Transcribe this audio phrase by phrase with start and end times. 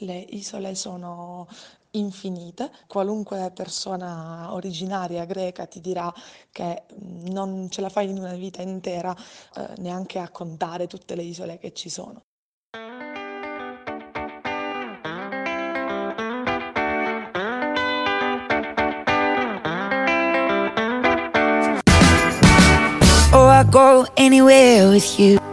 [0.00, 1.48] Le isole sono
[1.92, 6.12] infinite, qualunque persona originaria greca ti dirà
[6.50, 9.16] che mm, non ce la fai in una vita intera
[9.56, 12.20] eh, neanche a contare tutte le isole che ci sono.
[23.32, 25.45] Oh, I go anywhere with you.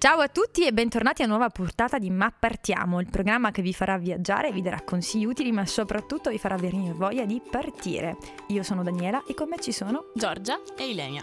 [0.00, 3.74] Ciao a tutti e bentornati a nuova portata di Ma Partiamo, il programma che vi
[3.74, 8.16] farà viaggiare, vi darà consigli utili, ma soprattutto vi farà venire voglia di partire.
[8.46, 11.22] Io sono Daniela e con me ci sono Giorgia e Ilenia.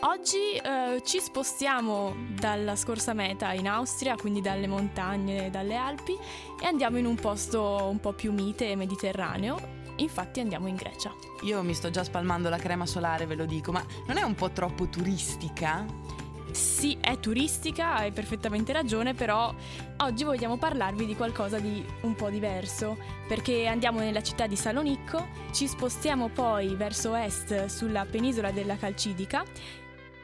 [0.00, 6.16] Oggi eh, ci spostiamo dalla scorsa meta in Austria, quindi dalle montagne, dalle Alpi,
[6.58, 9.58] e andiamo in un posto un po' più mite e mediterraneo.
[9.96, 11.12] Infatti andiamo in Grecia.
[11.42, 14.34] Io mi sto già spalmando la crema solare, ve lo dico, ma non è un
[14.34, 15.84] po' troppo turistica?
[16.52, 19.54] Sì, è turistica, hai perfettamente ragione, però
[19.98, 25.28] oggi vogliamo parlarvi di qualcosa di un po' diverso, perché andiamo nella città di Salonicco,
[25.52, 29.44] ci spostiamo poi verso est sulla penisola della Calcidica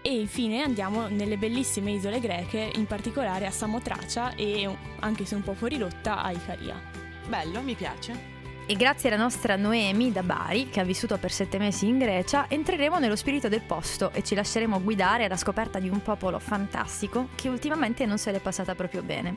[0.03, 4.69] e infine andiamo nelle bellissime isole greche, in particolare a Samotracia e
[5.01, 6.81] anche se un po' fuori rotta a Icaria.
[7.29, 8.36] Bello, mi piace.
[8.69, 12.47] E grazie alla nostra Noemi da Bari, che ha vissuto per sette mesi in Grecia,
[12.49, 17.29] entreremo nello spirito del posto e ci lasceremo guidare alla scoperta di un popolo fantastico
[17.37, 19.37] che ultimamente non se l'è passata proprio bene.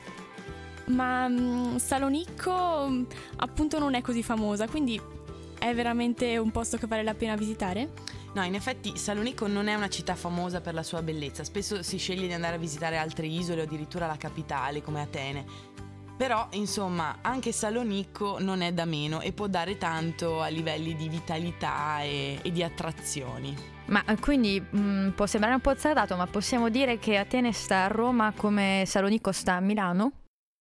[0.85, 3.05] Ma um, Salonicco
[3.35, 4.99] appunto non è così famosa, quindi
[5.59, 7.89] è veramente un posto che vale la pena visitare?
[8.33, 11.97] No, in effetti Salonicco non è una città famosa per la sua bellezza, spesso si
[11.97, 15.45] sceglie di andare a visitare altre isole o addirittura la capitale come Atene.
[16.19, 21.07] Però, insomma, anche Salonicco non è da meno e può dare tanto a livelli di
[21.07, 23.55] vitalità e, e di attrazioni.
[23.85, 27.53] Ma eh, quindi mh, mm, può sembrare un po' azzardato, ma possiamo dire che Atene
[27.53, 30.11] sta a Roma come Salonicco sta a Milano?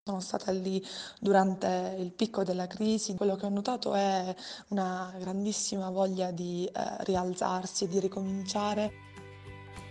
[0.04, 0.80] Sono stata lì
[1.18, 4.32] durante il picco della crisi, quello che ho notato è
[4.68, 9.07] una grandissima voglia di eh, rialzarsi e di ricominciare.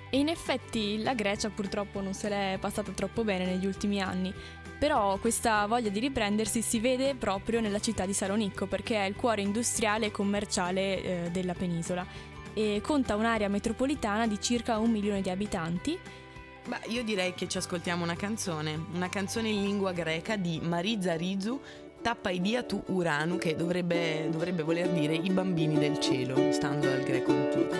[0.09, 4.33] E in effetti la Grecia purtroppo non se l'è passata troppo bene negli ultimi anni.
[4.79, 9.15] Però questa voglia di riprendersi si vede proprio nella città di Salonicco perché è il
[9.15, 12.05] cuore industriale e commerciale eh, della penisola
[12.53, 15.97] e conta un'area metropolitana di circa un milione di abitanti.
[16.67, 21.15] Beh, io direi che ci ascoltiamo una canzone, una canzone in lingua greca di Mariza
[21.15, 21.61] Rizu,
[22.06, 27.02] Tappa Idia tu Uranu, che dovrebbe, dovrebbe voler dire i bambini del cielo, stando al
[27.02, 27.76] greco antico.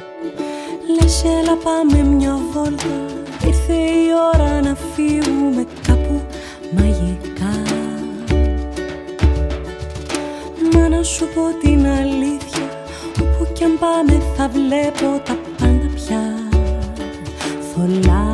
[0.98, 2.86] Lascia la πάμε μια volta,
[3.46, 6.22] ήρθε η ώρα να φύγουμε κάπου
[6.70, 7.62] μαγικά
[10.72, 12.68] Μα να σου πω την αλήθεια
[13.20, 16.22] Όπου κι αν πάμε θα βλέπω τα πάντα πια
[17.74, 18.25] Θολά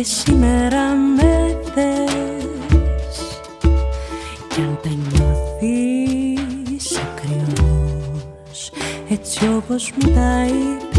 [0.00, 3.40] και σήμερα με θες.
[4.48, 6.18] Κι αν τα νιώθεις
[6.98, 8.70] ακριβώς
[9.08, 10.89] Έτσι όπως μου τα είπες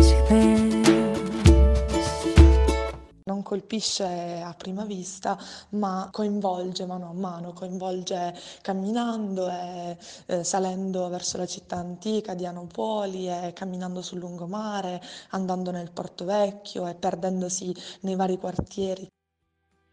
[3.52, 5.38] colpisce a prima vista,
[5.72, 9.98] ma coinvolge mano a mano, coinvolge camminando e
[10.28, 15.02] eh, salendo verso la città antica di Anopoli e camminando sul lungomare,
[15.32, 19.06] andando nel Porto Vecchio e perdendosi nei vari quartieri.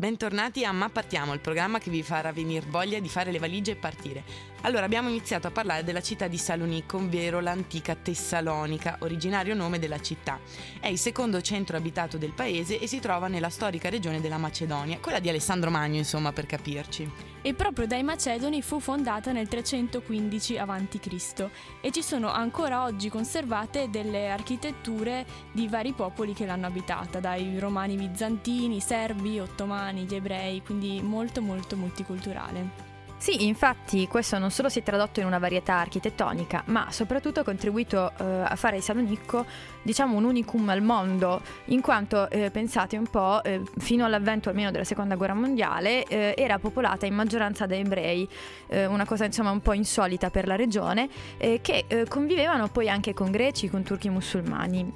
[0.01, 3.73] Bentornati a Ma Partiamo, il programma che vi farà venire voglia di fare le valigie
[3.73, 4.23] e partire.
[4.61, 10.01] Allora, abbiamo iniziato a parlare della città di Salonicco, ovvero l'antica Tessalonica, originario nome della
[10.01, 10.39] città.
[10.79, 15.01] È il secondo centro abitato del paese e si trova nella storica regione della Macedonia,
[15.01, 17.11] quella di Alessandro Magno, insomma, per capirci.
[17.43, 21.49] E proprio dai Macedoni fu fondata nel 315 a.C.
[21.81, 27.59] e ci sono ancora oggi conservate delle architetture di vari popoli che l'hanno abitata, dai
[27.59, 32.87] romani bizantini, serbi, ottomani musulmani, gli ebrei, quindi molto molto multiculturale.
[33.19, 37.43] Sì, infatti questo non solo si è tradotto in una varietà architettonica, ma soprattutto ha
[37.43, 39.45] contribuito eh, a fare di Salonicco,
[39.83, 44.71] diciamo, un unicum al mondo, in quanto, eh, pensate un po', eh, fino all'avvento almeno
[44.71, 48.29] della Seconda Guerra Mondiale, eh, era popolata in maggioranza da ebrei,
[48.69, 51.09] eh, una cosa insomma un po' insolita per la regione,
[51.39, 54.93] eh, che convivevano poi anche con greci, con turchi musulmani.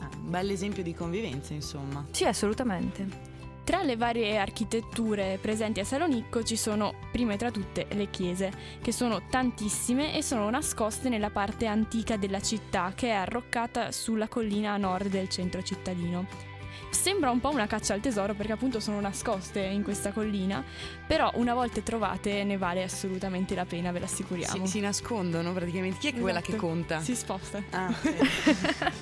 [0.00, 2.04] Ah, un bel esempio di convivenza, insomma.
[2.10, 3.32] Sì, assolutamente.
[3.64, 8.52] Tra le varie architetture presenti a Salonicco ci sono, prima tra tutte, le chiese,
[8.82, 14.28] che sono tantissime e sono nascoste nella parte antica della città, che è arroccata sulla
[14.28, 16.26] collina a nord del centro cittadino.
[16.90, 20.62] Sembra un po' una caccia al tesoro perché appunto sono nascoste in questa collina,
[21.06, 24.66] però una volta trovate ne vale assolutamente la pena, ve l'assicuriamo.
[24.66, 25.98] Si, si nascondono praticamente.
[25.98, 26.66] Chi è quella che Esatto.
[26.66, 27.00] conta?
[27.00, 27.62] Si sposta.
[27.70, 28.92] Ah, ok.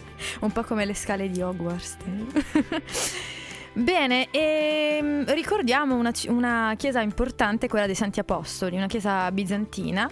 [0.40, 1.96] Un po' come le scale di Hogwarts.
[3.74, 10.10] Bene, ehm, ricordiamo una, una chiesa importante, quella dei Santi Apostoli, una chiesa bizantina.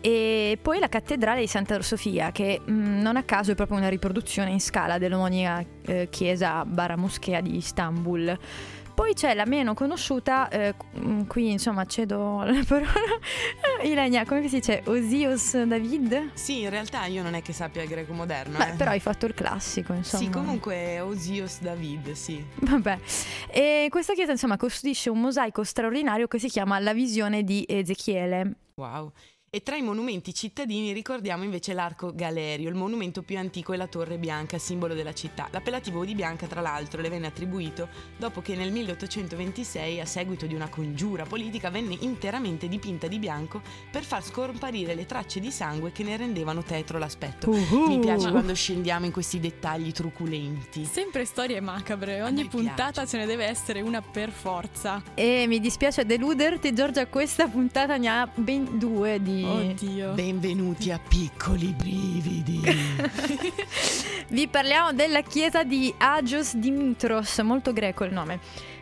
[0.00, 3.88] E poi la cattedrale di Santa Sofia, che mh, non a caso è proprio una
[3.88, 8.38] riproduzione in scala dell'omonima eh, chiesa barra moschea di Istanbul.
[8.98, 12.90] Poi c'è la meno conosciuta, eh, mh, qui insomma cedo la parola,
[13.84, 14.82] Ilenia, come si dice?
[14.86, 16.30] Osios David?
[16.34, 18.58] Sì, in realtà io non è che sappia il greco moderno.
[18.58, 18.74] Beh, eh.
[18.74, 20.24] però hai fatto il classico, insomma.
[20.24, 22.44] Sì, comunque Osios David, sì.
[22.56, 22.98] Vabbè,
[23.52, 28.52] e questa chiesa insomma custodisce un mosaico straordinario che si chiama La visione di Ezechiele.
[28.74, 29.12] Wow.
[29.50, 33.86] E tra i monumenti cittadini ricordiamo invece l'Arco Galerio, il monumento più antico è la
[33.86, 35.48] Torre Bianca, simbolo della città.
[35.50, 40.54] L'appellativo di Bianca, tra l'altro, le venne attribuito dopo che nel 1826, a seguito di
[40.54, 45.92] una congiura politica, venne interamente dipinta di bianco per far scomparire le tracce di sangue
[45.92, 47.50] che ne rendevano tetro l'aspetto.
[47.50, 50.84] Mi piace quando scendiamo in questi dettagli truculenti.
[50.84, 53.08] Sempre storie macabre, ogni puntata piace.
[53.08, 55.02] ce ne deve essere una per forza.
[55.14, 59.36] E mi dispiace deluderti Giorgia, questa puntata ne ha ben due di...
[59.44, 60.12] Oddio.
[60.12, 62.60] Benvenuti a piccoli brividi.
[64.28, 68.40] Vi parliamo della chiesa di Agios Dimitros, molto greco il nome.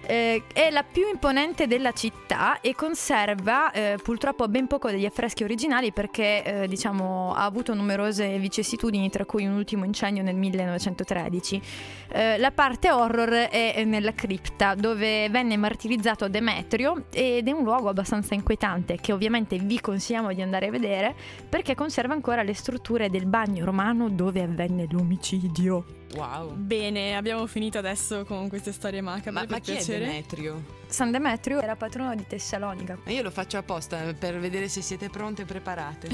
[0.09, 5.43] Eh, è la più imponente della città e conserva eh, purtroppo ben poco degli affreschi
[5.43, 11.61] originali perché eh, diciamo, ha avuto numerose vicissitudini, tra cui un ultimo incendio nel 1913.
[12.09, 17.89] Eh, la parte horror è nella cripta dove venne martirizzato Demetrio ed è un luogo
[17.89, 21.15] abbastanza inquietante che ovviamente vi consigliamo di andare a vedere
[21.49, 26.06] perché conserva ancora le strutture del bagno romano dove avvenne l'omicidio.
[26.17, 26.55] Wow.
[26.55, 29.31] Bene, abbiamo finito adesso con queste storie macabre.
[29.33, 30.07] Ma, ma chi è piacere.
[30.07, 30.75] Demetrio?
[30.89, 32.97] San Demetrio era patrono di Tessalonica.
[33.05, 36.09] Ma io lo faccio apposta per vedere se siete pronte e preparate.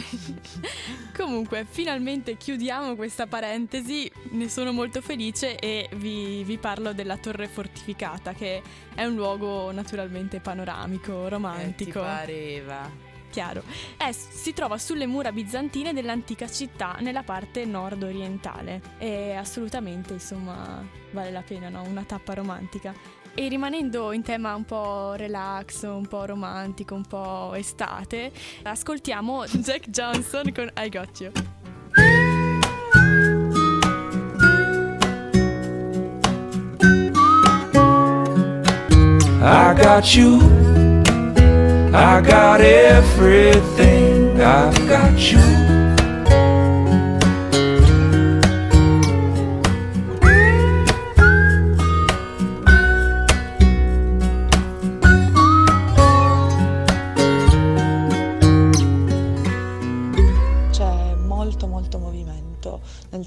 [1.16, 7.48] Comunque, finalmente chiudiamo questa parentesi, ne sono molto felice e vi, vi parlo della torre
[7.48, 8.62] fortificata, che
[8.94, 12.00] è un luogo naturalmente panoramico, Eh, ti romantico.
[12.00, 13.10] pareva.
[13.32, 13.62] Chiaro.
[13.96, 21.30] Eh, si trova sulle mura bizantine dell'antica città nella parte nord-orientale e assolutamente, insomma, vale
[21.30, 21.82] la pena, no?
[21.82, 22.94] Una tappa romantica.
[23.32, 28.30] E rimanendo in tema un po' relax, un po' romantico, un po' estate,
[28.64, 31.32] ascoltiamo Jack Johnson con I Got You.
[39.40, 40.61] I got you.
[41.94, 44.40] I got everything.
[44.40, 45.61] I've got you.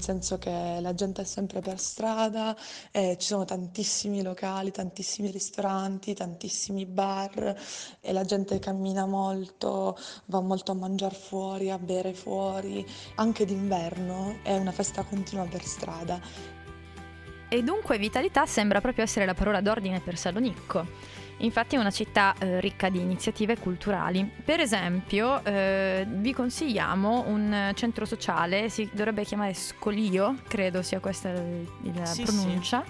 [0.06, 2.56] Senso che la gente è sempre per strada,
[2.92, 7.56] e ci sono tantissimi locali, tantissimi ristoranti, tantissimi bar
[8.00, 12.86] e la gente cammina molto, va molto a mangiare fuori, a bere fuori,
[13.16, 16.20] anche d'inverno è una festa continua per strada.
[17.48, 21.24] E dunque vitalità sembra proprio essere la parola d'ordine per Salonicco.
[21.38, 24.28] Infatti è una città eh, ricca di iniziative culturali.
[24.44, 31.32] Per esempio, eh, vi consigliamo un centro sociale, si dovrebbe chiamare Scolio, credo sia questa
[31.32, 32.84] la Sì, pronuncia.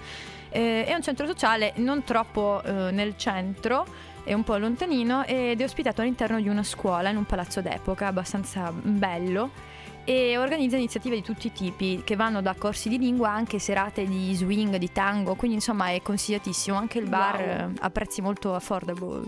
[0.48, 3.84] Eh, è un centro sociale non troppo eh, nel centro,
[4.22, 8.06] è un po' lontanino ed è ospitato all'interno di una scuola in un palazzo d'epoca
[8.06, 9.74] abbastanza bello
[10.06, 14.06] e organizza iniziative di tutti i tipi che vanno da corsi di lingua anche serate
[14.06, 17.44] di swing, di tango, quindi insomma è consigliatissimo anche il bar Wow.
[17.44, 19.24] eh, a prezzi molto affordable.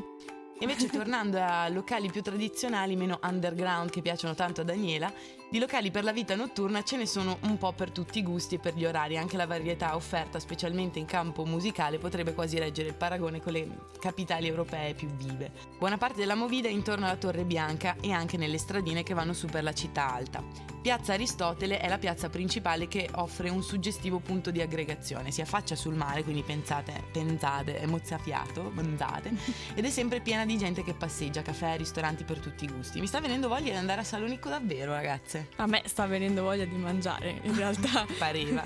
[0.61, 5.13] Invece tornando a locali più tradizionali, meno underground che piacciono tanto a Daniela,
[5.51, 8.57] di locali per la vita notturna ce ne sono un po' per tutti i gusti
[8.57, 12.89] e per gli orari, anche la varietà offerta specialmente in campo musicale potrebbe quasi reggere
[12.89, 13.67] il paragone con le
[13.99, 15.51] capitali europee più vive.
[15.79, 19.33] Buona parte della movida è intorno alla Torre Bianca e anche nelle stradine che vanno
[19.33, 20.77] su per la città alta.
[20.81, 25.75] Piazza Aristotele è la piazza principale che offre un suggestivo punto di aggregazione, si affaccia
[25.75, 29.33] sul mare, quindi pensate, pensate, è mozzafiato, pensate,
[29.75, 33.01] ed è sempre piena di gente che passeggia, caffè, ristoranti per tutti i gusti.
[33.01, 35.38] Mi sta venendo voglia di andare a Salonicco davvero, ragazze.
[35.57, 38.07] A me sta venendo voglia di mangiare, in realtà.
[38.19, 38.63] Pareva.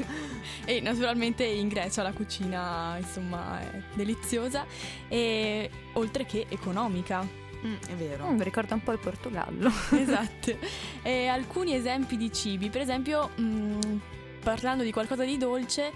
[0.65, 4.65] E naturalmente in Grecia la cucina, insomma, è deliziosa
[5.09, 7.27] e oltre che economica.
[7.65, 8.27] Mm, è vero.
[8.27, 9.71] Mm, mi ricorda un po' il Portogallo.
[9.97, 10.57] esatto.
[11.03, 14.01] E alcuni esempi di cibi, per esempio, mh,
[14.43, 15.93] parlando di qualcosa di dolce,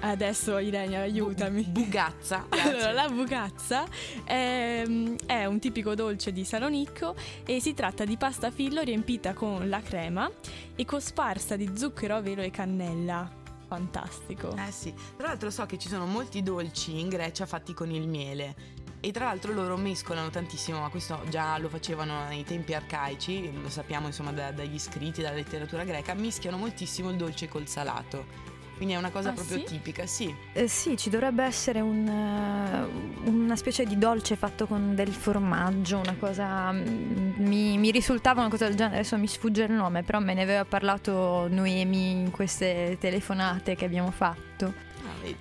[0.00, 1.62] Adesso Irene, aiutami.
[1.64, 2.46] Bu- bugazza.
[2.66, 3.84] Allora, la bugazza
[4.24, 4.84] è,
[5.26, 9.80] è un tipico dolce di Salonicco e si tratta di pasta fillo riempita con la
[9.80, 10.30] crema
[10.74, 13.30] e cosparsa di zucchero a velo e cannella.
[13.68, 14.54] Fantastico.
[14.56, 18.06] Eh sì, tra l'altro so che ci sono molti dolci in Grecia fatti con il
[18.06, 18.54] miele
[19.00, 23.68] e tra l'altro loro mescolano tantissimo, ma questo già lo facevano nei tempi arcaici, lo
[23.68, 28.54] sappiamo insomma da- dagli scritti, dalla letteratura greca, mischiano moltissimo il dolce col salato.
[28.76, 29.64] Quindi è una cosa Ah, proprio sì?
[29.64, 30.34] tipica, sì.
[30.52, 35.98] Eh, sì, ci dovrebbe essere un, eh, una specie di dolce fatto con del formaggio,
[35.98, 36.70] una cosa...
[36.72, 40.34] mm, Mi, mi risultava una cosa del genere, adesso mi sfugge il nome, però me
[40.34, 44.72] ne aveva parlato Noemi in queste telefonate che abbiamo fatto.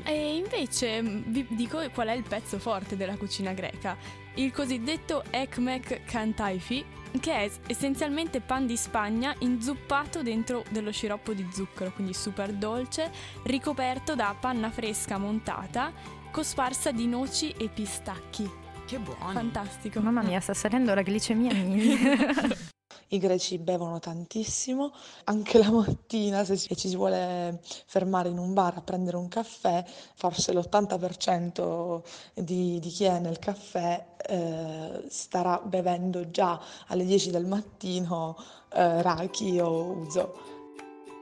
[0.06, 0.10] Ah.
[0.10, 3.98] E invece mh, vi dico qual è il pezzo forte della cucina greca,
[4.36, 6.86] il cosiddetto ekmek kantaifi,
[7.20, 13.12] che è essenzialmente pan di Spagna inzuppato dentro dello sciroppo di zucchero, quindi super dolce,
[13.44, 15.92] ricoperto da panna fresca montata,
[16.32, 18.50] cosparsa di noci e pistacchi.
[18.86, 19.32] Che buono.
[19.32, 20.00] Fantastico.
[20.00, 21.98] Mamma mia, sta salendo la glicemia mia.
[23.10, 24.92] I greci bevono tantissimo,
[25.26, 29.28] anche la mattina se ci ci si vuole fermare in un bar a prendere un
[29.28, 29.84] caffè,
[30.16, 32.02] forse l'80%
[32.34, 38.36] di, di chi è nel caffè eh, starà bevendo già alle 10 del mattino
[38.74, 40.55] eh, raki o uso.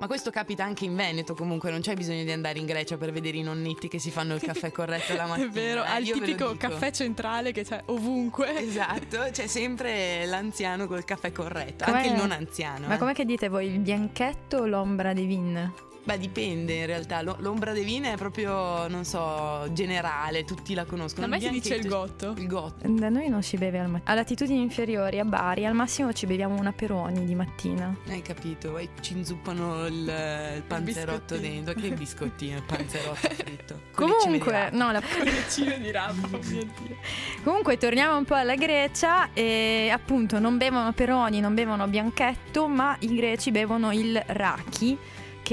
[0.04, 3.14] Ma questo capita anche in Veneto comunque, non c'è bisogno di andare in Grecia per
[3.14, 5.48] vedere i nonnetti che si fanno il caffè corretto la mattina.
[5.48, 8.54] È vero, eh, lo tipico caffè centrale che c'è ovunque.
[8.60, 12.88] Esatto, c'è sempre l'anziano col caffè corretto, Com'è- anche il non anziano.
[12.88, 12.98] Ma eh.
[12.98, 15.72] com'è che dite voi, il bianchetto o l'ombra di vin?
[16.06, 17.22] Beh, dipende in realtà.
[17.22, 21.26] Lo- L'ombra de vine è proprio, non so, generale, tutti la conoscono.
[21.28, 22.34] Da me si dice il gotto.
[22.38, 22.86] Il gotto.
[22.86, 24.12] Da noi non si beve al mattino.
[24.12, 27.96] A latitudini inferiori, a Bari, al massimo ci beviamo una Peroni di mattina.
[28.10, 28.78] Hai capito?
[28.78, 29.94] E ci inzuppano il,
[30.56, 31.64] il panzerotto biscottino.
[31.64, 31.74] dentro.
[31.82, 33.80] Che biscottino, il panzerotto fritto.
[33.94, 36.98] Comunque, no, la- Cucina di rapa, oh mio Dio.
[37.44, 42.96] Comunque torniamo un po' alla Grecia e appunto non bevono peroni, non bevono bianchetto, ma
[43.00, 44.98] i greci bevono il raki,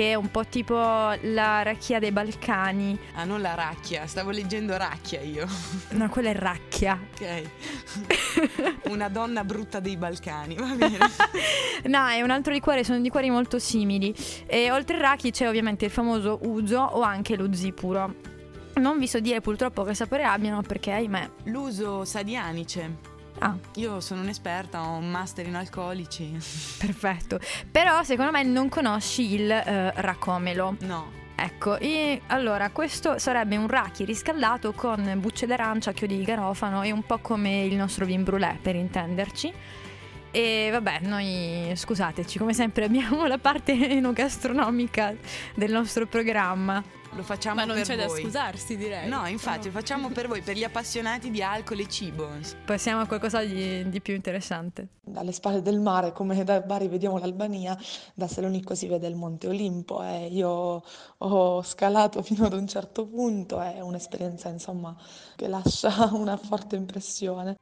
[0.00, 2.98] che è un po' tipo la racchia dei Balcani.
[3.16, 5.46] Ah, non la racchia, stavo leggendo racchia io.
[5.90, 6.98] No, quella è racchia.
[7.12, 7.42] Ok.
[8.88, 10.96] Una donna brutta dei Balcani, va bene.
[11.84, 14.14] No, è un altro liquore, sono liquori molto simili.
[14.46, 18.14] E oltre al raki c'è ovviamente il famoso uso o anche lo zipuro.
[18.76, 23.09] Non vi so dire purtroppo che sapore abbiano perché, ahimè, L'uso sa di anice.
[23.40, 26.30] Ah, Io sono un'esperta, ho un master in alcolici.
[26.78, 27.38] perfetto.
[27.70, 30.76] Però secondo me non conosci il eh, racomelo.
[30.80, 31.18] No.
[31.34, 36.90] Ecco, e allora questo sarebbe un raki riscaldato con bucce d'arancia, chiodi di garofano e
[36.90, 39.50] un po' come il nostro vin brûlé per intenderci.
[40.32, 45.14] E vabbè, noi scusateci, come sempre abbiamo la parte enogastronomica
[45.54, 46.82] del nostro programma.
[47.14, 48.22] Lo facciamo Ma non per c'è da voi.
[48.22, 49.08] scusarsi, direi.
[49.08, 52.28] No, infatti, lo facciamo per voi, per gli appassionati di alcol e cibo.
[52.64, 54.86] Passiamo a qualcosa di, di più interessante.
[55.00, 57.76] Dalle spalle del mare, come da Bari vediamo l'Albania,
[58.14, 60.84] da Salonicco si vede il Monte Olimpo e io
[61.18, 64.96] ho scalato fino ad un certo punto, è un'esperienza insomma
[65.34, 67.56] che lascia una forte impressione.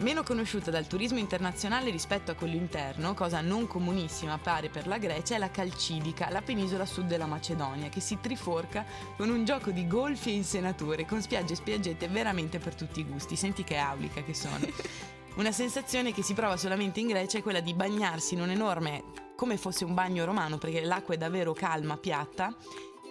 [0.00, 4.96] Meno conosciuta dal turismo internazionale rispetto a quello interno, cosa non comunissima pare per la
[4.96, 8.86] Grecia, è la Calcidica, la penisola sud della Macedonia, che si triforca
[9.18, 13.04] con un gioco di golf e insenature, con spiagge e spiaggette veramente per tutti i
[13.04, 13.36] gusti.
[13.36, 14.66] Senti che aulica che sono.
[15.36, 19.04] Una sensazione che si prova solamente in Grecia è quella di bagnarsi in un enorme,
[19.36, 22.56] come fosse un bagno romano, perché l'acqua è davvero calma, piatta,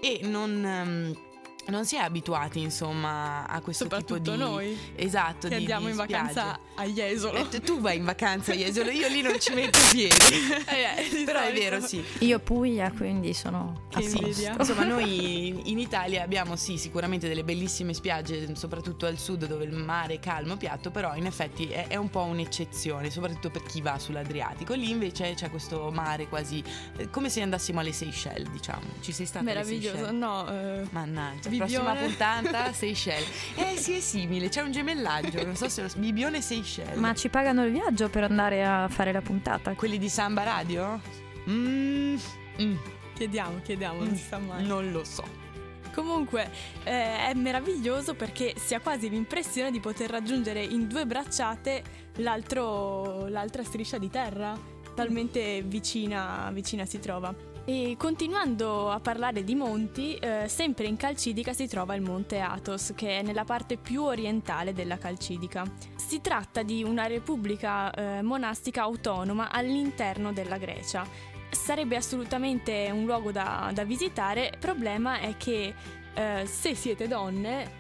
[0.02, 0.66] e non...
[0.66, 1.28] ehm,
[1.70, 4.36] non si è abituati, insomma, a questo tipo di...
[4.36, 6.60] noi Esatto, che di, andiamo di in vacanza spiagge.
[6.76, 7.50] a Jesolo.
[7.52, 10.18] Eh, tu- vai in vacanza a Jesolo, io lì non ci metto piedi.
[10.70, 12.04] Eh, eh, Però è vero, sì.
[12.20, 14.52] Io Puglia, quindi sono Che a posto.
[14.58, 19.74] Insomma, noi in- Italia abbiamo sì sicuramente delle bellissime spiagge, soprattutto al sud dove il
[19.74, 23.82] mare è calmo, piatto, però in effetti è, è un po' un'eccezione, soprattutto per chi
[23.82, 24.74] va sull'Adriatico.
[24.74, 26.62] Lì invece c'è questo mare quasi
[26.98, 28.82] eh, come se andassimo alle Seychelles, diciamo.
[29.02, 30.48] Ci sei stata Meraviglioso, no.
[30.50, 31.50] eh, Mannaggia.
[31.60, 33.28] Prossima puntata Seychelles.
[33.56, 36.98] Eh sì, è simile, c'è un gemellaggio, non so se lo Bibione Seychelles.
[36.98, 39.74] Ma ci pagano il viaggio per andare a fare la puntata?
[39.74, 41.02] quelli di Samba Radio?
[41.50, 42.16] Mm,
[42.62, 42.76] mm,
[43.16, 44.66] chiediamo, chiediamo, non si sa mai.
[44.66, 45.48] non lo so.
[45.94, 46.50] Comunque
[46.84, 51.84] eh, è meraviglioso perché si ha quasi l'impressione di poter raggiungere in due bracciate
[52.18, 54.58] l'altro- l'altra striscia di terra,
[54.94, 57.34] talmente vicina, vicina si trova.
[57.72, 62.94] E continuando a parlare di monti, eh, sempre in Calcidica si trova il monte Athos,
[62.96, 65.72] che è nella parte più orientale della Calcidica.
[65.96, 71.06] Si tratta di una repubblica eh, monastica autonoma all'interno della Grecia.
[71.52, 75.72] Sarebbe assolutamente un luogo da, da visitare, il problema è che
[76.16, 77.72] eh, se siete donne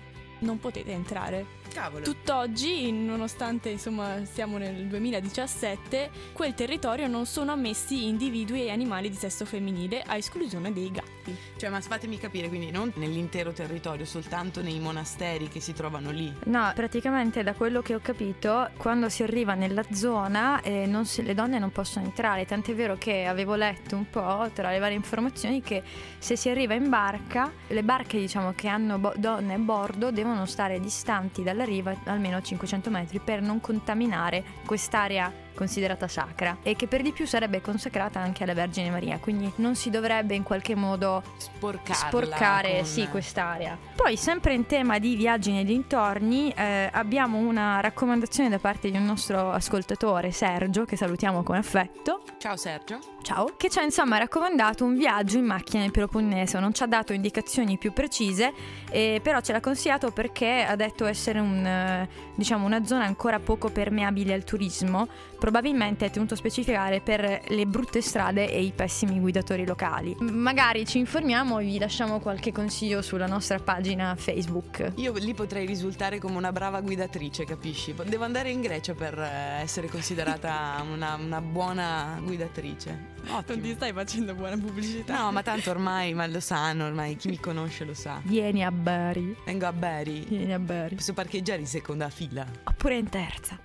[0.41, 1.58] non potete entrare.
[1.69, 2.03] Cavolo.
[2.03, 9.15] Tutt'oggi, nonostante insomma siamo nel 2017, quel territorio non sono ammessi individui e animali di
[9.15, 11.35] sesso femminile, a esclusione dei gatti.
[11.57, 16.33] Cioè, ma fatemi capire, quindi non nell'intero territorio, soltanto nei monasteri che si trovano lì.
[16.45, 21.21] No, praticamente da quello che ho capito, quando si arriva nella zona eh, non si-
[21.23, 24.95] le donne non possono entrare, tant'è vero che avevo letto un po' tra le varie
[24.95, 25.83] informazioni che
[26.17, 30.45] se si arriva in barca, le barche diciamo che hanno bo- donne a bordo devono
[30.45, 36.87] stare distanti dalla riva almeno 500 metri per non contaminare quest'area considerata sacra e che
[36.87, 40.73] per di più sarebbe consacrata anche alla Vergine Maria, quindi non si dovrebbe in qualche
[40.73, 42.07] modo Sporcarla.
[42.07, 43.77] sporcare con- sì, quest'area.
[43.93, 48.95] Poi, sempre in tema di viaggi nei dintorni, eh, abbiamo una raccomandazione da parte di
[48.95, 52.21] un nostro ascoltatore, Sergio, che salutiamo con affetto.
[52.37, 52.99] Ciao Sergio.
[53.21, 56.59] Ciao, che ci ha insomma raccomandato un viaggio in macchina nel Peloponneso.
[56.61, 58.53] Non ci ha dato indicazioni più precise,
[58.89, 63.39] eh, però ce l'ha consigliato perché ha detto essere un, eh, diciamo, una zona ancora
[63.39, 65.07] poco permeabile al turismo.
[65.49, 70.15] Probabilmente è tenuto a specificare per le brutte strade e i pessimi guidatori locali.
[70.19, 74.91] Magari ci informiamo e vi lasciamo qualche consiglio sulla nostra pagina Facebook.
[74.97, 77.95] Io lì potrei risultare come una brava guidatrice, capisci?
[78.05, 82.89] Devo andare in Grecia per eh, essere considerata una, una buona guidatrice.
[83.23, 83.73] Non ti Ottimo.
[83.73, 85.17] stai facendo buona pubblicità.
[85.17, 88.21] No, ma tanto ormai ma lo sanno, ormai chi mi conosce lo sa.
[88.23, 89.35] Vieni a Bari.
[89.45, 90.25] Vengo a Bari.
[90.29, 90.93] Vieni a Bari.
[90.93, 92.45] Posso parcheggiare in seconda fila.
[92.65, 93.57] Oppure in terza.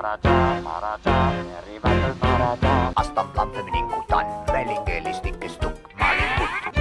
[0.00, 2.90] Maraja, Maraja, è arrivato il Maraja.
[2.92, 6.76] Asta platte mininkutan, velingeli stikke stuk, malinkut.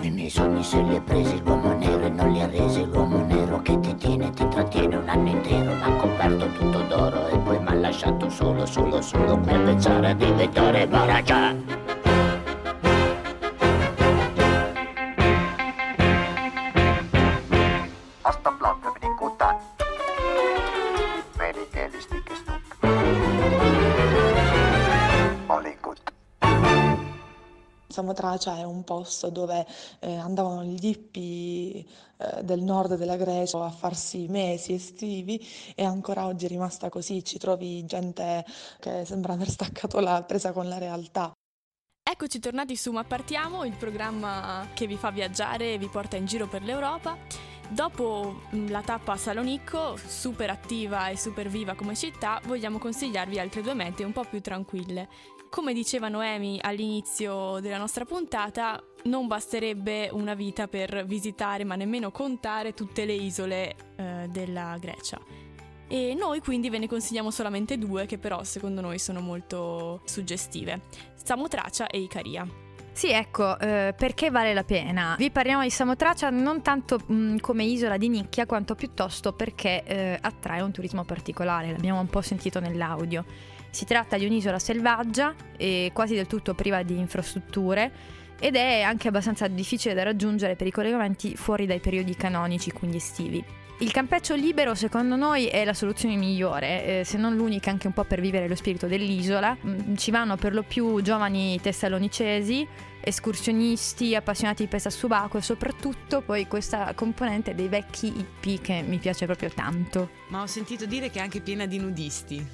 [0.00, 3.24] Nei miei sogni se li ha presi l'uomo nero e non li ha resi l'uomo
[3.24, 7.60] nero che ti tiene, ti trattiene un anno intero, m'ha coperto tutto d'oro e poi
[7.60, 11.67] m'ha lasciato solo, solo, solo per pensare a diventare Maraja.
[28.28, 29.66] Samotracia è un posto dove
[30.00, 31.88] eh, andavano gli hippi
[32.18, 37.24] eh, del nord della Grecia a farsi mesi estivi e ancora oggi è rimasta così,
[37.24, 38.44] ci trovi gente
[38.80, 41.32] che sembra aver staccato la presa con la realtà.
[42.02, 46.26] Eccoci tornati su Ma Partiamo, il programma che vi fa viaggiare e vi porta in
[46.26, 47.16] giro per l'Europa.
[47.70, 53.38] Dopo mh, la tappa a Salonicco, super attiva e super viva come città, vogliamo consigliarvi
[53.38, 55.36] altre due mete un po' più tranquille.
[55.50, 62.10] Come diceva Noemi all'inizio della nostra puntata, non basterebbe una vita per visitare, ma nemmeno
[62.10, 65.18] contare tutte le isole eh, della Grecia.
[65.88, 70.82] E noi quindi ve ne consigliamo solamente due che però secondo noi sono molto suggestive.
[71.14, 72.67] Samotracia e Icaria.
[72.98, 75.14] Sì, ecco, eh, perché vale la pena?
[75.16, 80.18] Vi parliamo di Samotracia non tanto mh, come isola di nicchia, quanto piuttosto perché eh,
[80.20, 83.24] attrae un turismo particolare, l'abbiamo un po' sentito nell'audio.
[83.70, 87.92] Si tratta di un'isola selvaggia e quasi del tutto priva di infrastrutture
[88.40, 92.96] ed è anche abbastanza difficile da raggiungere per i collegamenti fuori dai periodi canonici, quindi
[92.96, 93.44] estivi.
[93.80, 97.92] Il campeggio libero secondo noi è la soluzione migliore, eh, se non l'unica anche un
[97.92, 99.56] po' per vivere lo spirito dell'isola.
[99.64, 102.66] Mm, Ci vanno per lo più giovani tessalonicesi,
[103.00, 108.98] escursionisti, appassionati di pesca subacquea e soprattutto poi questa componente dei vecchi hippie che mi
[108.98, 110.10] piace proprio tanto.
[110.28, 112.44] Ma ho sentito dire che è anche piena di nudisti.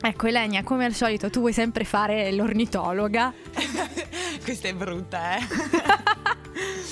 [0.00, 3.34] Ecco Elenia, come al solito tu vuoi sempre fare l'ornitologa.
[4.42, 5.40] Questa è brutta, eh.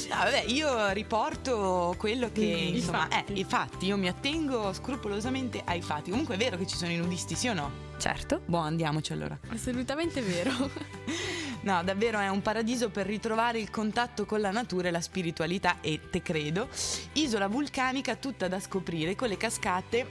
[0.09, 3.33] No, vabbè, io riporto quello che I insomma, fatti.
[3.33, 6.11] eh, i fatti, io mi attengo scrupolosamente ai fatti.
[6.11, 7.71] Comunque è vero che ci sono i nudisti, sì o no?
[7.99, 8.41] Certo.
[8.45, 9.39] Boh, andiamoci allora.
[9.49, 10.51] Assolutamente vero.
[11.63, 15.77] No, davvero è un paradiso per ritrovare il contatto con la natura e la spiritualità
[15.81, 16.69] e te credo.
[17.13, 20.07] Isola vulcanica tutta da scoprire con le cascate,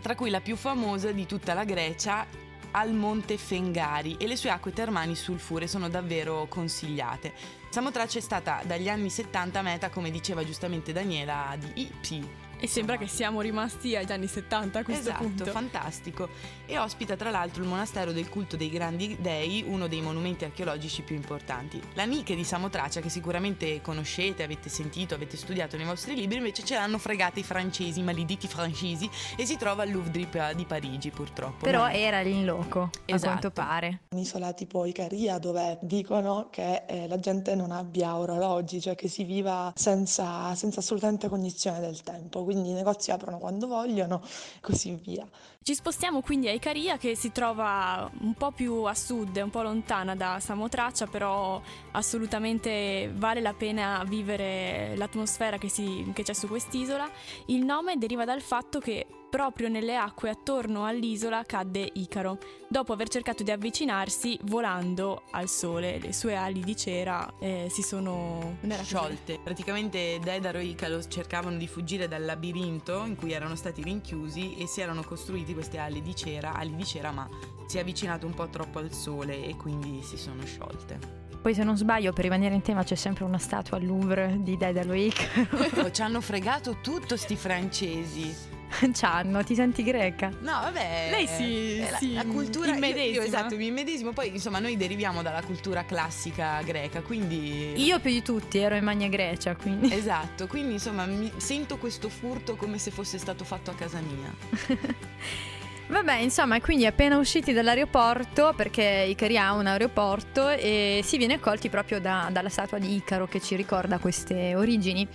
[0.00, 2.24] tra cui la più famosa di tutta la Grecia
[2.70, 7.60] al monte Fengari e le sue acque termali sulfure sono davvero consigliate.
[7.72, 12.41] Samotrace è stata dagli anni 70 meta, come diceva giustamente Daniela, di hippie.
[12.62, 15.44] E sembra che siamo rimasti agli anni 70 a questo esatto, punto.
[15.46, 16.28] fantastico.
[16.64, 21.02] E ospita tra l'altro il monastero del culto dei grandi dei, uno dei monumenti archeologici
[21.02, 21.82] più importanti.
[21.94, 26.62] La Nike di Samotracia, che sicuramente conoscete, avete sentito, avete studiato nei vostri libri, invece
[26.62, 30.52] ce l'hanno fregata i francesi, i malediti francesi, e si trova al Louvre di, Pa-
[30.52, 31.64] di Parigi, purtroppo.
[31.64, 33.26] Però Ma- era lì in loco, a Esatto.
[33.26, 34.00] quanto pare.
[34.14, 39.24] Un'isola tipo Icaria dove dicono che eh, la gente non abbia orologi, cioè che si
[39.24, 42.50] viva senza, senza assolutamente cognizione del tempo.
[42.52, 44.22] Quindi i negozi aprono quando vogliono,
[44.60, 45.26] così via.
[45.62, 49.62] Ci spostiamo quindi a Icaria che si trova un po' più a sud, un po'
[49.62, 51.60] lontana da Samotraccia, però
[51.92, 57.08] assolutamente vale la pena vivere l'atmosfera che, si, che c'è su quest'isola.
[57.46, 62.36] Il nome deriva dal fatto che proprio nelle acque attorno all'isola cadde Icaro,
[62.68, 65.98] dopo aver cercato di avvicinarsi volando al sole.
[65.98, 69.40] Le sue ali di cera eh, si sono sciolte.
[69.42, 74.66] Praticamente Dedaro e Icaro cercavano di fuggire dal labirinto in cui erano stati rinchiusi e
[74.66, 77.26] si erano costruiti queste ali di cera, ali di cera ma
[77.66, 81.20] si è avvicinato un po' troppo al sole e quindi si sono sciolte.
[81.40, 84.58] Poi se non sbaglio, per rimanere in tema, c'è sempre una statua al Louvre di
[84.58, 85.88] Dedalo e Icaro.
[85.90, 88.60] Ci hanno fregato tutto sti francesi.
[88.92, 90.28] C'hanno, ti senti greca?
[90.40, 91.08] No, vabbè.
[91.10, 93.14] Lei si- eh, la, si la cultura io- immedesima.
[93.14, 94.12] Io, esatto, mi immedesimo.
[94.12, 97.74] Poi, insomma, noi deriviamo dalla cultura classica greca, quindi.
[97.84, 99.92] Io più di tutti ero in Magna Grecia, quindi.
[99.92, 104.34] Esatto, quindi insomma mi sento questo furto come se fosse stato fatto a casa mia.
[105.88, 111.68] Vabbè, insomma, quindi appena usciti dall'aeroporto, perché Icaria ha un aeroporto, e si viene accolti
[111.68, 115.06] proprio da- dalla statua di Icaro che ci ricorda queste origini.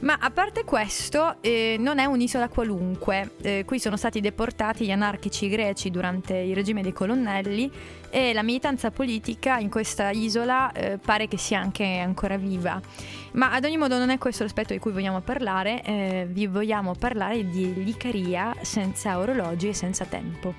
[0.00, 3.30] Ma a parte questo, eh, non è un'isola qualunque.
[3.42, 7.70] Eh, qui sono stati deportati gli anarchici greci durante il regime dei colonnelli
[8.14, 12.80] e la militanza politica in questa isola eh, pare che sia anche ancora viva.
[13.32, 16.94] Ma ad ogni modo non è questo l'aspetto di cui vogliamo parlare, eh, vi vogliamo
[16.96, 20.54] parlare di l'Icaria senza orologi e senza tempo.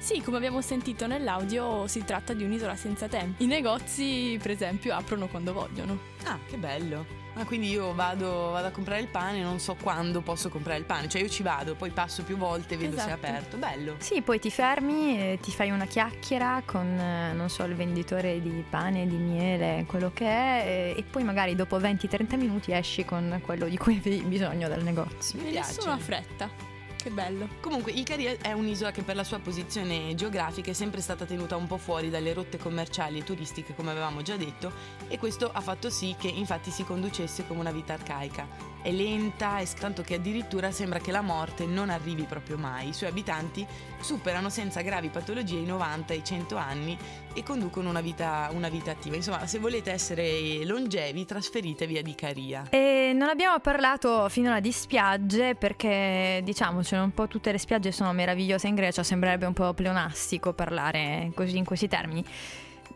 [0.00, 3.42] Sì, come abbiamo sentito nell'audio, si tratta di un'isola senza tempo.
[3.42, 5.98] I negozi, per esempio, aprono quando vogliono.
[6.24, 7.18] Ah, che bello.
[7.34, 10.84] Ah, quindi io vado, vado a comprare il pane, non so quando posso comprare il
[10.86, 11.06] pane.
[11.06, 13.26] Cioè io ci vado, poi passo più volte, vedo se è Esatto.
[13.26, 13.56] aperto.
[13.58, 13.94] Bello.
[13.98, 18.40] Sì, poi ti fermi, eh, ti fai una chiacchiera con, eh, non so, il venditore
[18.40, 20.62] di pane, di miele, quello che è,
[20.96, 24.82] eh, e poi magari dopo 20-30 minuti esci con quello di cui avevi bisogno dal
[24.82, 25.38] negozio.
[25.40, 25.74] Mi E piace.
[25.74, 26.68] nessuno ha fretta.
[27.02, 27.48] Che bello.
[27.62, 31.66] Comunque Icaria è un'isola che per la sua posizione geografica è sempre stata tenuta un
[31.66, 34.70] po' fuori dalle rotte commerciali e turistiche come avevamo già detto
[35.08, 38.69] e questo ha fatto sì che infatti si conducesse come una vita arcaica.
[38.82, 42.88] È lenta e tanto che addirittura sembra che la morte non arrivi proprio mai.
[42.88, 43.66] I suoi abitanti
[44.00, 46.96] superano senza gravi patologie i 90 e i 100 anni
[47.34, 49.16] e conducono una vita, una vita attiva.
[49.16, 52.68] Insomma, se volete essere longevi, trasferitevi ad Icaria.
[52.70, 58.14] E non abbiamo parlato finora di spiagge perché diciamocelo un po' tutte le spiagge sono
[58.14, 62.24] meravigliose in Grecia, sembrerebbe un po' pleonastico parlare così in questi termini.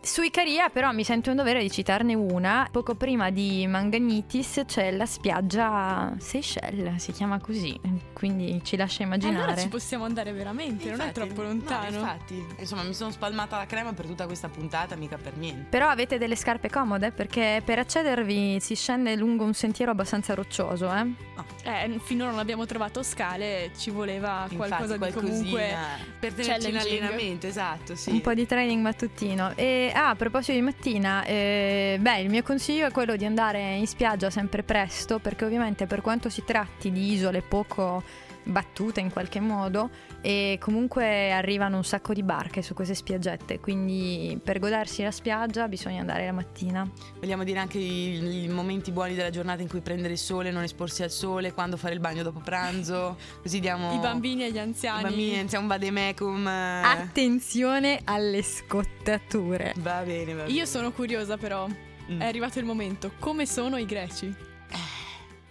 [0.04, 2.68] Su Icaria però mi sento in dovere di citarne una.
[2.70, 7.80] Poco prima di Manganitis c'è la spiaggia Seychelles, si chiama così,
[8.12, 9.44] quindi ci lascia immaginare.
[9.44, 11.96] Allora ci possiamo andare veramente, non è Infatti, troppo no, lontano.
[11.96, 15.68] infatti, insomma, mi sono spalmata la crema per tutta questa puntata, mica per niente.
[15.70, 20.92] Però avete delle scarpe comode perché per accedervi si scende lungo un sentiero abbastanza roccioso,
[20.92, 21.32] eh?
[21.62, 25.74] Eh, finora non abbiamo trovato scale, ci voleva qualcosa Infatti, di comunque
[26.18, 28.10] per tenerci in allenamento, esatto, sì.
[28.10, 29.52] Un po' di training mattutino.
[29.56, 33.74] E ah, a proposito di mattina, eh, beh, il mio consiglio è quello di andare
[33.76, 38.02] in spiaggia sempre presto, perché ovviamente per quanto si tratti di isole poco
[38.44, 44.38] battute in qualche modo, e comunque arrivano un sacco di barche su queste spiaggette, quindi
[44.42, 46.88] per godersi la spiaggia bisogna andare la mattina.
[47.18, 50.62] Vogliamo dire anche i, i momenti buoni della giornata in cui prendere il sole, non
[50.62, 54.56] esporsi al sole, quando fare il bagno dopo pranzo, così diamo I bambini e gli
[54.56, 55.02] i anziani.
[55.02, 56.46] bambini, iniziamo un vademecum.
[56.46, 56.82] eh.
[56.84, 59.72] Attenzione alle scottature.
[59.78, 60.52] Va bene, va bene.
[60.54, 61.66] Io sono curiosa però,
[62.10, 62.20] Mm.
[62.20, 63.12] è arrivato il momento.
[63.18, 64.52] Come sono i greci?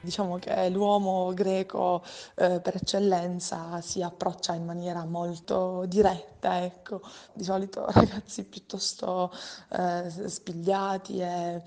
[0.04, 2.04] Diciamo che l'uomo greco
[2.36, 7.00] eh, per eccellenza si approccia in maniera molto diretta, ecco,
[7.32, 9.32] di solito ragazzi piuttosto
[9.70, 11.62] eh, spigliati e,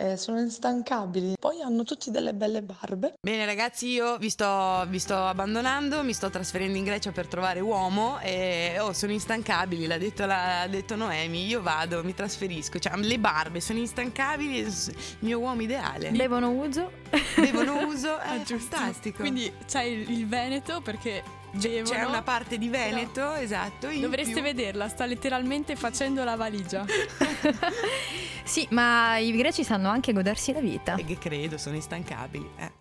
[0.00, 1.34] e sono instancabili.
[1.38, 3.14] Poi hanno tutti delle belle barbe.
[3.20, 7.60] Bene ragazzi, io vi sto, vi sto abbandonando, mi sto trasferendo in Grecia per trovare
[7.60, 12.96] uomo e oh, sono instancabili, l'ha detto, l'ha detto Noemi, io vado, mi trasferisco, cioè
[12.96, 16.10] le barbe sono instancabili, il mio uomo ideale.
[16.10, 16.90] Bevono uso.
[17.36, 18.76] Bevono uso, è Ah, giusto.
[18.76, 19.18] fantastico.
[19.20, 21.84] Quindi c'è il, il Veneto perché bevono.
[21.84, 23.88] C'è una parte di Veneto, esatto.
[23.88, 24.42] in Dovreste più.
[24.42, 26.84] vederla, sta letteralmente facendo la valigia.
[28.44, 30.94] sì, ma i greci sanno anche godersi la vita.
[30.96, 32.50] E che credo, sono instancabili.
[32.58, 32.72] eh.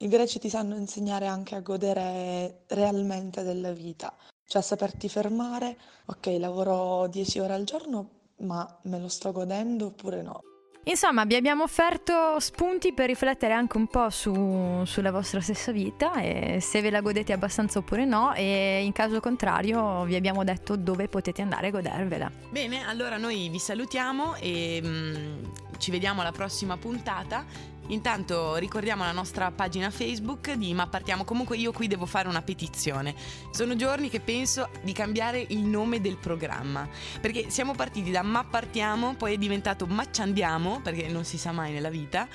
[0.00, 4.14] I greci ti sanno insegnare anche a godere realmente della vita,
[4.46, 9.86] cioè a saperti fermare, ok, lavoro 10 ore al giorno, ma me lo sto godendo
[9.86, 10.42] oppure no?
[10.88, 16.14] Insomma, vi abbiamo offerto spunti per riflettere anche un po' su- sulla vostra stessa vita
[16.14, 20.76] e se ve la godete abbastanza oppure no e in caso contrario vi abbiamo detto
[20.76, 22.30] dove potete andare a godervela.
[22.50, 25.44] Bene, allora noi vi salutiamo e mm,
[25.76, 27.44] ci vediamo alla prossima puntata
[27.88, 31.24] Intanto ricordiamo la nostra pagina Facebook di Ma Partiamo.
[31.24, 33.14] Comunque io qui devo fare una petizione.
[33.50, 36.86] Sono giorni che penso di cambiare il nome del programma.
[37.20, 41.38] Perché siamo partiti da Ma Partiamo, poi è diventato Ma ci andiamo, perché non si
[41.38, 42.28] sa mai nella vita.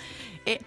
[0.44, 0.60] E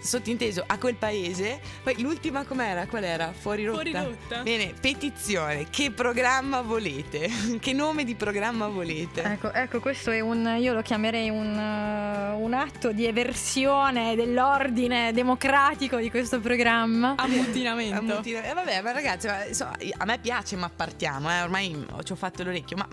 [0.00, 1.60] sottinteso a quel paese.
[1.82, 2.86] Poi l'ultima com'era?
[2.86, 3.32] Qual era?
[3.32, 3.82] Fuori rotta.
[3.82, 4.42] Fuori rotta.
[4.42, 5.66] Bene, petizione.
[5.70, 7.28] Che programma volete?
[7.60, 9.22] che nome di programma volete?
[9.22, 15.12] Ecco, ecco, questo è un, io lo chiamerei un, uh, un atto di eversione dell'ordine
[15.12, 17.14] democratico di questo programma.
[17.16, 17.98] Ammutinamento.
[17.98, 22.12] Ammutina- eh, vabbè, ma ragazzi, ma, insomma, a me piace, ma partiamo, eh, ormai ci
[22.12, 22.88] ho fatto l'orecchio, ma...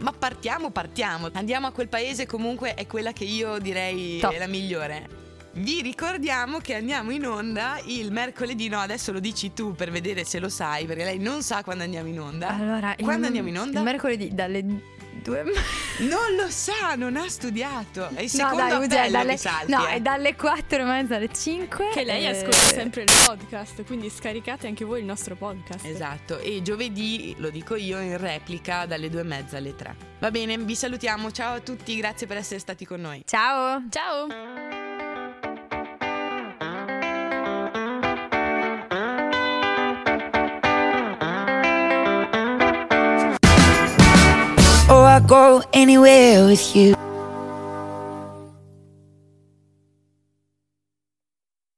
[0.00, 1.30] Ma partiamo, partiamo.
[1.32, 4.32] Andiamo a quel paese, comunque è quella che io direi Top.
[4.32, 5.23] è la migliore.
[5.56, 10.24] Vi ricordiamo che andiamo in onda il mercoledì, no adesso lo dici tu per vedere
[10.24, 12.48] se lo sai, perché lei non sa quando andiamo in onda.
[12.48, 13.78] Allora, quando il- andiamo in onda?
[13.78, 14.64] Il mercoledì dalle
[15.22, 15.44] due.
[16.00, 18.08] Non lo sa, non ha studiato.
[18.12, 19.70] È il No, secondo dai, appello Uge, dalle, che salti.
[19.70, 19.92] no, eh.
[19.92, 21.88] è dalle 4 e mezza alle 5.
[21.94, 25.84] Che lei eh, ascolta sempre il podcast, quindi scaricate anche voi il nostro podcast.
[25.86, 29.94] Esatto, e giovedì, lo dico io, in replica dalle due e mezza alle tre.
[30.18, 33.22] Va bene, vi salutiamo, ciao a tutti, grazie per essere stati con noi.
[33.24, 33.82] Ciao!
[33.88, 34.83] Ciao!
[45.04, 47.03] I go anywhere with you.